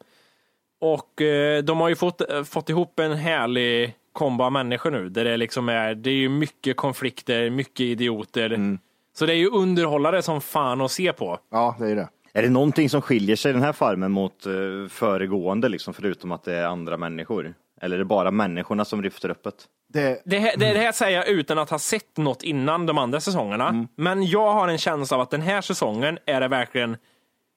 [0.80, 5.08] Och eh, de har ju fått, eh, fått ihop en härlig kombo av människor nu.
[5.08, 8.78] Där det liksom är, det är ju mycket konflikter, mycket idioter.
[9.16, 11.38] Så det är ju underhållare som fan att se på.
[11.50, 12.08] Ja, det är det.
[12.32, 14.52] Är det någonting som skiljer sig den här farmen mot eh,
[14.90, 17.54] föregående, liksom, förutom att det är andra människor?
[17.84, 19.54] Eller är det bara människorna som lyfter öppet?
[19.88, 23.20] det Det här, det här säger jag utan att ha sett något innan de andra
[23.20, 23.86] säsongerna.
[23.96, 26.96] Men jag har en känsla av att den här säsongen är det verkligen,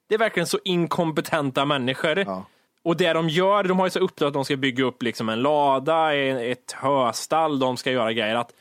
[0.08, 2.18] det är verkligen så inkompetenta människor.
[2.18, 2.44] Ja.
[2.84, 5.28] Och det de gör, de har ju så uppdrag att de ska bygga upp liksom
[5.28, 8.34] en lada, ett höstall, de ska göra grejer.
[8.34, 8.52] Att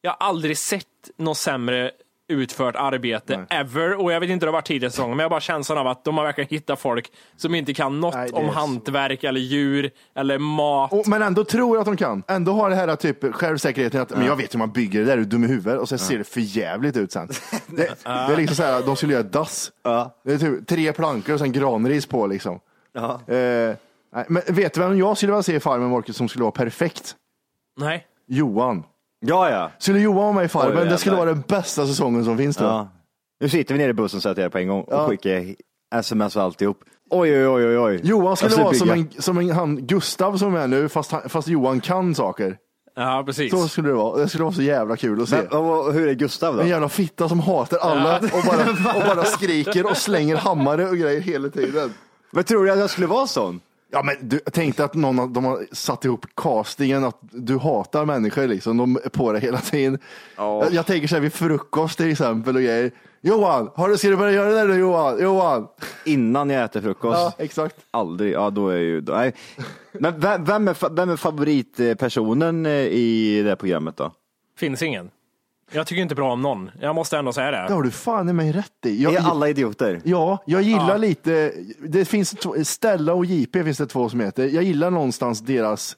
[0.00, 1.90] jag har aldrig sett något sämre
[2.28, 4.02] utfört arbete ever.
[4.02, 5.78] Och jag vet inte hur det har varit tidigare säsonger, men jag har bara känslan
[5.78, 8.52] av att de har verkligen hittat folk som inte kan något Nej, om så.
[8.52, 10.92] hantverk eller djur eller mat.
[10.92, 12.22] Och, men ändå tror jag att de kan.
[12.28, 15.12] Ändå har det här typ självsäkerheten att men jag vet hur man bygger det där,
[15.12, 15.80] är du dum i huvudet?
[15.80, 17.28] Och så ser det för jävligt ut sen.
[17.66, 19.72] Det, det är liksom så här, de skulle göra dass.
[20.24, 22.60] Det är typ tre plankor och sen granris på liksom.
[22.92, 23.20] Ja.
[23.34, 23.74] Eh,
[24.14, 26.52] nej, men vet du vem jag skulle vilja se i Farmen Market som skulle vara
[26.52, 27.16] perfekt?
[27.76, 28.06] Nej.
[28.28, 28.84] Johan.
[29.26, 29.70] Ja, ja.
[29.78, 32.64] Skulle Johan vara med i Farmen, det skulle vara den bästa säsongen som finns då.
[32.64, 32.88] ja.
[33.40, 35.08] Nu sitter vi nere i bussen så att jag på en gång och Ja.
[35.08, 35.44] skickar
[35.94, 36.78] sms och alltihop.
[37.10, 38.00] Oj, oj, oj, oj, oj.
[38.04, 41.12] Johan skulle Jag ska vara som en, som en han, Gustav som är nu, fast,
[41.12, 42.56] han, fast Johan kan saker.
[42.96, 43.50] Ja, precis.
[43.50, 44.18] Så skulle det vara.
[44.18, 45.36] Det skulle vara så jävla kul att se.
[45.36, 46.62] Men, och, hur är Gustav då?
[46.62, 50.96] En jävla fitta som hatar alla och, bara, och bara skriker och slänger hammare och
[50.96, 51.92] grejer hela tiden.
[52.32, 53.60] Men tror du att jag skulle vara sån?
[53.90, 57.58] Ja, men du, jag tänkte att någon av, de har satt ihop castingen att du
[57.58, 58.76] hatar människor liksom.
[58.76, 59.98] De är på det hela tiden.
[60.36, 60.64] Ja.
[60.64, 62.90] Jag, jag tänker så här vid frukost till exempel och grejer.
[63.20, 65.22] Johan, har du, ska du börja göra det där nu Johan?
[65.22, 65.68] Johan?
[66.04, 67.18] Innan jag äter frukost?
[67.18, 67.76] Ja, exakt.
[67.90, 68.32] Aldrig.
[68.32, 69.00] Ja, då är ju...
[69.00, 69.34] Nej.
[69.92, 74.12] Men vem, vem, är, vem är favoritpersonen eh, i det här programmet då?
[74.58, 75.10] Finns ingen.
[75.72, 76.70] Jag tycker inte bra om någon.
[76.80, 77.74] Jag måste ändå säga Det det.
[77.74, 79.02] har du fan i mig rätt i.
[79.02, 80.00] Jag, är alla idioter?
[80.04, 80.96] Ja, jag gillar Ja.
[80.96, 81.52] lite,
[81.88, 84.46] det finns två, Stella och JP finns det två som heter.
[84.48, 85.96] Jag gillar någonstans deras,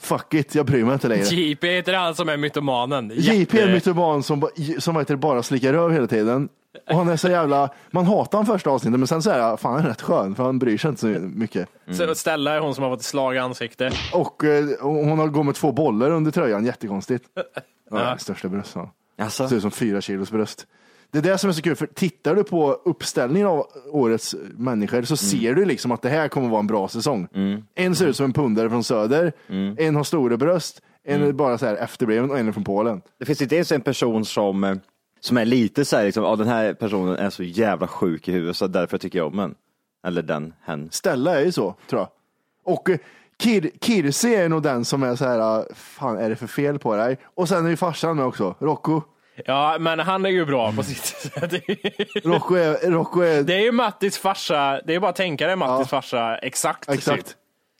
[0.00, 1.24] fuck it, jag bryr mig inte längre.
[1.24, 3.12] JP heter han som är mytomanen.
[3.14, 6.48] JP är Jätte- mytoman som, som heter bara slickar röv hela tiden.
[6.88, 9.60] Och han är så jävla, man hatar han första avsnittet men sen så är jag,
[9.60, 11.68] fan han är rätt skön för han bryr sig inte så mycket.
[11.92, 13.94] Så Stella är hon som har fått slag i ansiktet.
[14.12, 17.24] Och eh, och hon har gått med två bollar under tröjan, jättekonstigt.
[17.90, 18.76] Ja, Största bröst.
[19.18, 20.66] Alltså, Ser ut som fyra kilos bröst.
[21.10, 25.02] Det är det som är så kul, för tittar du på uppställningen av årets människor
[25.02, 27.28] så ser du liksom att det här kommer vara en bra säsong.
[27.74, 29.32] En ser ut som en pundare från söder,
[29.78, 33.00] en har stora bröst, en är bara så här efterbliven och en är från Polen.
[33.18, 34.74] det finns inte ens en person som, eh,
[35.26, 38.32] som är lite så här, liksom, ja, den här personen är så jävla sjuk i
[38.32, 39.54] huvudet så därför tycker jag om den.
[40.06, 40.88] Eller den, hen.
[40.90, 42.08] Stella är ju så, tror jag.
[42.74, 42.98] Och eh,
[43.38, 46.78] Kir, Kirsi är nog den som är så här, ah, fan är det för fel
[46.78, 47.18] på dig?
[47.34, 49.02] Och sen är ju farsan med också, Rocco.
[49.44, 51.52] Ja, men han är ju bra på sitt sätt.
[52.24, 54.80] Rocco är, Rocco är Det är ju Mattis farsa.
[54.84, 56.88] Det är bara att tänka dig Mattis farsa exakt.
[56.90, 57.26] exakt.
[57.26, 57.36] Typ.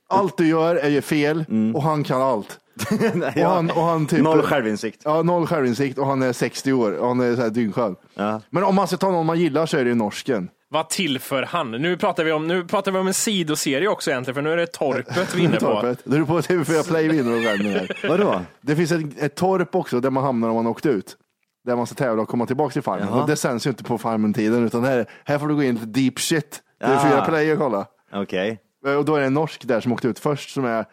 [0.09, 2.59] Allt du gör är ju fel och han kan allt.
[3.15, 5.03] Nej, Och han, och han typ, Noll självinsikt.
[5.05, 7.97] Ja, noll självinsikt och han är 60 år och han är så här dyngskön.
[8.15, 8.41] Ja.
[8.51, 10.49] Men om man ska ta någon man gillar så är det ju norsken.
[10.69, 11.71] Vad tillför han?
[11.71, 14.57] Nu pratar vi om, nu pratar vi om en sidoserie också egentligen, för nu är
[14.57, 15.67] det torpet vi är inne på.
[15.67, 16.01] Torpet.
[16.05, 17.97] Du är på TV4 Play vinner och här.
[18.09, 18.41] Vadå?
[18.61, 21.17] Det finns ett, ett torp också där man hamnar om man åkt ut.
[21.65, 23.09] Där man ska tävla och komma tillbaka till farmen.
[23.11, 23.21] Jaha.
[23.23, 25.87] Och det sänds ju inte på farmen-tiden utan här, här får du gå in lite
[25.87, 26.61] deep shit.
[26.85, 27.25] TV4 Ah.
[27.25, 27.87] Play och kolla.
[28.13, 28.61] Okej.
[28.99, 30.85] Och då är det en norsk där som åkte ut först som är,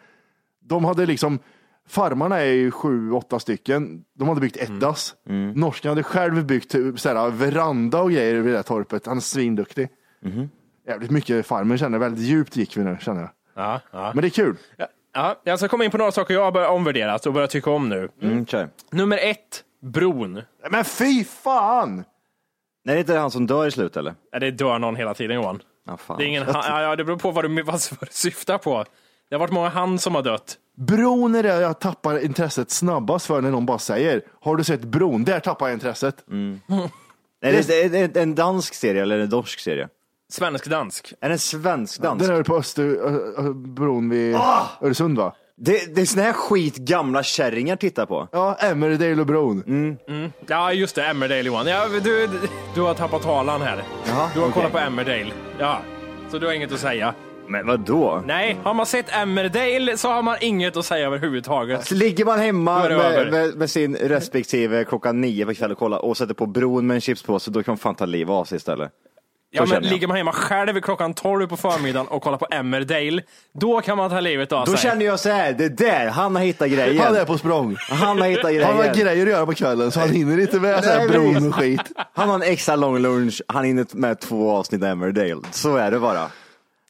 [0.68, 1.38] de hade liksom,
[1.88, 4.04] farmarna är ju sju, åtta stycken.
[4.18, 5.14] De hade byggt ett dass.
[5.54, 9.06] Norsken hade själv byggt typ såhär, veranda och grejer vid det här torpet.
[9.06, 9.88] Han är svinduktig.
[10.88, 12.00] Jävligt mycket farmen känner jag.
[12.00, 13.30] Väldigt djupt gick vi nu känner jag.
[13.54, 14.10] Ja, ja.
[14.14, 14.56] Men det är kul.
[15.12, 17.70] Ja, jag ska komma in på några saker jag har börjat omvärdera och börjat tycka
[17.70, 18.08] om nu.
[18.22, 18.68] Mm, kör.
[18.90, 20.42] Nummer ett, bron.
[20.70, 21.96] Men fy fan!
[21.96, 22.04] Nej,
[22.84, 24.14] det är inte han som dör i slut eller?
[24.32, 25.62] Ja, det dör någon hela tiden Johan.
[25.86, 26.18] Ja, fan.
[26.18, 28.84] Det, är ingen, ja, ja, det beror på vad du, vad du syftar på.
[29.30, 30.56] Det har varit många han som har dött.
[30.76, 34.84] Bron är det jag tappar intresset snabbast för när någon bara säger, har du sett
[34.84, 35.24] bron?
[35.24, 36.16] Där tappar jag intresset.
[37.42, 39.88] Nej, det, är, det är en dansk serie eller en norsk serie?
[40.32, 41.12] Svensk-dansk.
[41.20, 42.26] Är det en svensk-dansk?
[42.26, 44.36] Den är på Öster, ö, ö, bron vid
[44.80, 45.34] Öresund va?
[45.56, 48.28] Det, det är sån här skit gamla kärringar tittar på.
[48.32, 49.62] Ja, Emmerdale och bron.
[49.66, 50.32] Mm.
[50.46, 51.06] Ja, just det.
[51.06, 51.66] Emmerdale Johan.
[51.66, 52.28] Ja, du,
[52.74, 53.84] du har tappat talan här.
[54.06, 54.54] Jaha, du har okej.
[54.54, 55.32] kollat på Emmerdale.
[55.58, 55.78] Ja,
[56.30, 57.14] så du har inget att säga.
[57.48, 58.22] Men vad då?
[58.26, 61.86] Nej, har man sett Emmerdale så har man inget att säga överhuvudtaget.
[61.86, 65.78] Så ligger man hemma Då med, med, med sin respektive klockan nio på kvällen och
[65.78, 68.44] kollar och sätter på bron med en chipspåse, då kan man fan ta liv av
[68.44, 68.90] sig istället.
[69.56, 73.80] Ja, men ligger man hemma själv klockan 12 på förmiddagen och kollar på Emmerdale, då
[73.80, 74.90] kan man ta livet av Då sig.
[74.90, 77.04] känner jag så här, det där, han har hittat grejen.
[77.04, 77.76] Han är på språng.
[77.78, 78.64] Han har hittat grejen.
[78.64, 81.48] Han har grejer att göra på kvällen så han hinner inte med så här bron
[81.48, 81.80] och skit.
[82.12, 85.40] Han har en extra lång lunch, han hinner med två avsnitt Emmerdale.
[85.50, 86.26] Så är det bara.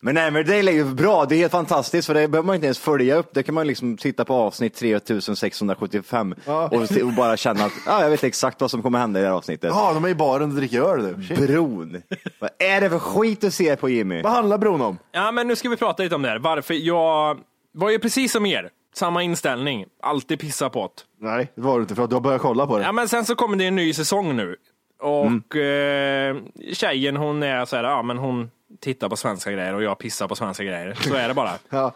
[0.05, 2.79] Men Emmerdale är ju bra, det är helt fantastiskt för det behöver man inte ens
[2.79, 3.35] följa upp.
[3.35, 8.11] Det kan man liksom titta på avsnitt 3675 och, och bara känna att ja, jag
[8.11, 9.71] vet exakt vad som kommer hända i det här avsnittet.
[9.75, 11.25] Ja, de är i baren och dricker öl nu.
[11.25, 11.38] Shit.
[11.38, 12.03] Bron.
[12.40, 14.23] vad är det för skit du ser på Jimmy?
[14.23, 14.99] Vad handlar bron om?
[15.12, 16.38] Ja, men nu ska vi prata lite om det här.
[16.38, 17.38] Varför jag
[17.73, 18.71] var ju precis som er.
[18.95, 19.85] Samma inställning.
[20.03, 21.27] Alltid pissa på det.
[21.27, 22.85] Nej, det var det inte för att du har börjat kolla på det.
[22.85, 24.57] Ja, men sen så kommer det en ny säsong nu.
[25.01, 26.37] Och eh,
[26.73, 30.28] tjejen hon är så här, ja men hon tittar på svenska grejer och jag pissar
[30.28, 30.94] på svenska grejer.
[30.94, 31.52] Så är det bara.
[31.70, 31.92] Ja.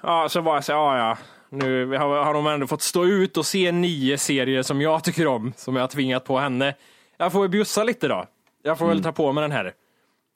[0.00, 1.18] Ja, så var jag så ja ja.
[1.48, 5.26] Nu har, har de ändå fått stå ut och se nio serier som jag tycker
[5.26, 6.74] om, som jag har tvingat på henne.
[7.16, 8.24] Jag får väl bjussa lite då.
[8.62, 9.72] Jag får väl ta på mig den här.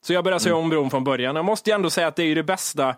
[0.04, 1.36] Så jag börjar se om bron från början.
[1.36, 2.96] Jag måste ju ändå säga att det är ju det bästa.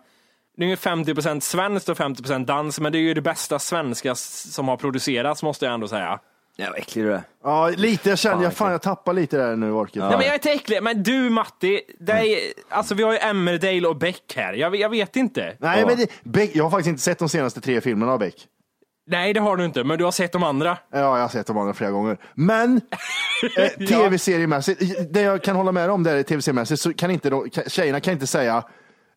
[0.57, 4.15] Det är ju 50% svenskt och 50% dans, men det är ju det bästa svenska
[4.15, 6.21] som har producerats, måste jag ändå säga.
[6.57, 7.23] Ja, vad äcklig du är.
[7.45, 8.09] ja, lite.
[8.09, 9.97] Jag känner, jag, fan jag tappar lite där nu, Orket.
[9.97, 10.11] Ja.
[10.11, 13.97] men jag är inte äcklig, men du Matti, är, alltså vi har ju Emmerdale och
[13.97, 14.53] Beck här.
[14.53, 15.57] Jag, jag vet inte.
[15.59, 18.47] Nej, men det, Beck, jag har faktiskt inte sett de senaste tre filmerna av Beck.
[19.07, 20.79] Nej, det har du inte, men du har sett de andra.
[20.93, 22.17] Ja, jag har sett de andra flera gånger.
[22.35, 22.81] Men
[23.57, 27.65] eh, tv-seriemässigt, det jag kan hålla med om där tv-seriemässigt så kan inte de, kan,
[27.65, 28.65] tjejerna kan inte säga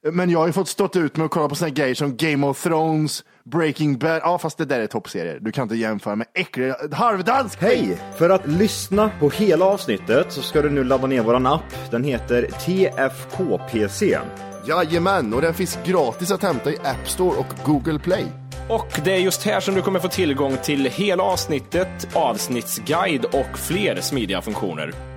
[0.03, 2.47] men jag har ju fått stått ut med att kolla på såna grejer som Game
[2.47, 4.21] of Thrones, Breaking Bad.
[4.23, 5.39] Ja, fast det där är toppserier.
[5.41, 7.61] Du kan inte jämföra med äckliga halvdansk.
[7.61, 7.97] Hej!
[8.17, 11.91] För att lyssna på hela avsnittet så ska du nu ladda ner våran app.
[11.91, 14.19] Den heter TFKPC.
[14.67, 18.25] Jajamän, och den finns gratis att hämta i App Store och Google Play.
[18.69, 23.59] Och det är just här som du kommer få tillgång till hela avsnittet, avsnittsguide och
[23.59, 25.16] fler smidiga funktioner.